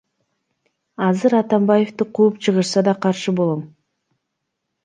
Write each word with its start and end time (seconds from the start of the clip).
Азыр 1.07 1.33
Атамбаевди 1.41 2.03
кууп 2.15 2.33
чыгышса 2.43 2.79
да 2.87 2.93
каршы 3.01 3.31
болом. 3.37 3.61